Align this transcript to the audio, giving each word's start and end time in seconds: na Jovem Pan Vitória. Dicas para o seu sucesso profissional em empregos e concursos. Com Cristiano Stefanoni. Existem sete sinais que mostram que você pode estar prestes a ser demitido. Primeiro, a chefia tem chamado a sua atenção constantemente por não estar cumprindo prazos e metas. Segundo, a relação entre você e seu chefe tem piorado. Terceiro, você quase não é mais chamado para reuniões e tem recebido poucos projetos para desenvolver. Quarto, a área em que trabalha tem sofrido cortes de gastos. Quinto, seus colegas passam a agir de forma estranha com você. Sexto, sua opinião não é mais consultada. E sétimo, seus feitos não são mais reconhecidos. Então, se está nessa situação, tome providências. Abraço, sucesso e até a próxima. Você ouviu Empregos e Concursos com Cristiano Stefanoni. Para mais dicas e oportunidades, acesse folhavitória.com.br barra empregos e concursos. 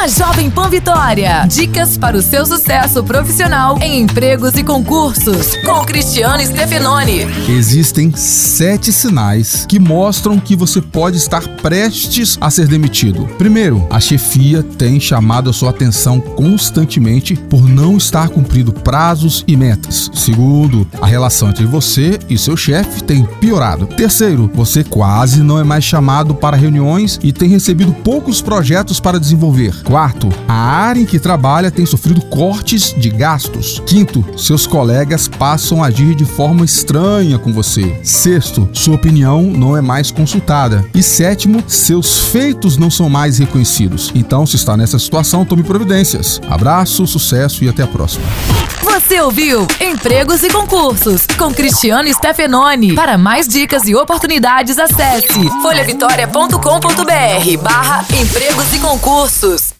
na 0.00 0.08
Jovem 0.08 0.48
Pan 0.48 0.70
Vitória. 0.70 1.44
Dicas 1.46 1.98
para 1.98 2.16
o 2.16 2.22
seu 2.22 2.46
sucesso 2.46 3.04
profissional 3.04 3.76
em 3.82 4.00
empregos 4.00 4.54
e 4.54 4.64
concursos. 4.64 5.54
Com 5.56 5.84
Cristiano 5.84 6.42
Stefanoni. 6.42 7.26
Existem 7.46 8.10
sete 8.16 8.94
sinais 8.94 9.66
que 9.66 9.78
mostram 9.78 10.40
que 10.40 10.56
você 10.56 10.80
pode 10.80 11.18
estar 11.18 11.46
prestes 11.58 12.38
a 12.40 12.50
ser 12.50 12.66
demitido. 12.66 13.26
Primeiro, 13.36 13.86
a 13.90 14.00
chefia 14.00 14.62
tem 14.62 14.98
chamado 14.98 15.50
a 15.50 15.52
sua 15.52 15.68
atenção 15.68 16.18
constantemente 16.18 17.36
por 17.36 17.68
não 17.68 17.98
estar 17.98 18.30
cumprindo 18.30 18.72
prazos 18.72 19.44
e 19.46 19.54
metas. 19.54 20.10
Segundo, 20.14 20.88
a 20.98 21.06
relação 21.06 21.50
entre 21.50 21.66
você 21.66 22.18
e 22.30 22.38
seu 22.38 22.56
chefe 22.56 23.04
tem 23.04 23.22
piorado. 23.38 23.86
Terceiro, 23.86 24.50
você 24.54 24.82
quase 24.82 25.42
não 25.42 25.58
é 25.58 25.64
mais 25.64 25.84
chamado 25.84 26.34
para 26.34 26.56
reuniões 26.56 27.20
e 27.22 27.34
tem 27.34 27.50
recebido 27.50 27.92
poucos 27.92 28.40
projetos 28.40 28.98
para 28.98 29.20
desenvolver. 29.20 29.89
Quarto, 29.90 30.28
a 30.46 30.54
área 30.54 31.00
em 31.00 31.04
que 31.04 31.18
trabalha 31.18 31.68
tem 31.68 31.84
sofrido 31.84 32.24
cortes 32.26 32.94
de 32.96 33.10
gastos. 33.10 33.82
Quinto, 33.84 34.24
seus 34.38 34.64
colegas 34.64 35.26
passam 35.26 35.82
a 35.82 35.88
agir 35.88 36.14
de 36.14 36.24
forma 36.24 36.64
estranha 36.64 37.40
com 37.40 37.52
você. 37.52 37.98
Sexto, 38.04 38.68
sua 38.72 38.94
opinião 38.94 39.42
não 39.42 39.76
é 39.76 39.80
mais 39.80 40.12
consultada. 40.12 40.86
E 40.94 41.02
sétimo, 41.02 41.60
seus 41.66 42.28
feitos 42.28 42.76
não 42.76 42.88
são 42.88 43.10
mais 43.10 43.38
reconhecidos. 43.38 44.12
Então, 44.14 44.46
se 44.46 44.54
está 44.54 44.76
nessa 44.76 44.96
situação, 44.96 45.44
tome 45.44 45.64
providências. 45.64 46.40
Abraço, 46.48 47.04
sucesso 47.04 47.64
e 47.64 47.68
até 47.68 47.82
a 47.82 47.88
próxima. 47.88 48.24
Você 48.84 49.20
ouviu 49.20 49.66
Empregos 49.80 50.44
e 50.44 50.50
Concursos 50.50 51.26
com 51.36 51.52
Cristiano 51.52 52.08
Stefanoni. 52.14 52.94
Para 52.94 53.18
mais 53.18 53.48
dicas 53.48 53.88
e 53.88 53.96
oportunidades, 53.96 54.78
acesse 54.78 55.50
folhavitória.com.br 55.60 57.58
barra 57.60 58.04
empregos 58.14 58.72
e 58.72 58.78
concursos. 58.78 59.74